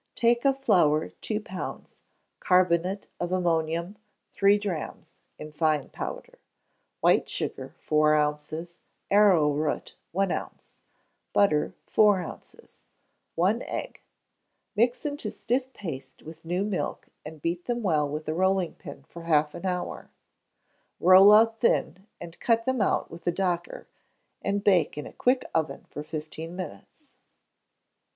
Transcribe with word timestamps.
Take 0.15 0.45
of 0.47 0.57
flour 0.59 1.09
two 1.09 1.39
pounds; 1.39 1.99
carbonate 2.39 3.07
of 3.19 3.31
ammonia, 3.31 3.93
three 4.33 4.57
drachms, 4.57 5.17
in 5.37 5.51
fine 5.51 5.89
powder; 5.89 6.39
white 7.01 7.29
sugar, 7.29 7.75
four 7.77 8.15
ounces; 8.15 8.79
arrowroot 9.11 9.95
one 10.11 10.31
ounce; 10.31 10.77
butter, 11.33 11.75
four 11.85 12.19
ounces; 12.19 12.81
one 13.35 13.61
egg: 13.61 14.01
mix 14.75 15.05
into 15.05 15.27
a 15.27 15.31
stiff 15.31 15.71
paste 15.71 16.23
with 16.23 16.45
new 16.45 16.63
milk, 16.63 17.09
and 17.23 17.39
beat 17.43 17.65
them 17.65 17.83
well 17.83 18.09
with 18.09 18.27
a 18.27 18.33
rolling 18.33 18.73
pin 18.73 19.03
for 19.03 19.25
half 19.25 19.53
an 19.53 19.67
hour; 19.67 20.09
roll 20.99 21.31
out 21.31 21.59
thin, 21.59 22.07
and 22.19 22.39
cut 22.39 22.65
them 22.65 22.81
out 22.81 23.11
with 23.11 23.27
a 23.27 23.31
docker, 23.31 23.85
and 24.41 24.63
bake 24.63 24.97
in 24.97 25.05
a 25.05 25.13
quick 25.13 25.45
oven 25.53 25.85
for 25.91 26.01
fifteen 26.01 26.55
minutes. 26.55 27.13